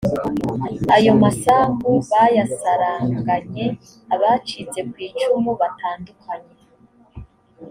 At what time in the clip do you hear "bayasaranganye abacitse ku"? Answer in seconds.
2.11-4.95